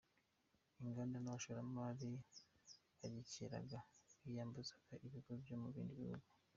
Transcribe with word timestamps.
Inganda 0.83 1.17
n’abashoramari 1.19 2.11
bagikeneraga 2.99 3.79
biyambazaga 4.27 4.93
ibigo 5.05 5.31
byo 5.41 5.55
mu 5.61 5.67
bindi 5.75 5.95
bihugu. 6.01 6.27